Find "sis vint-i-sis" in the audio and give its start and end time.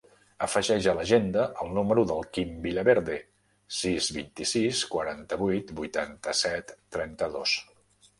3.81-4.81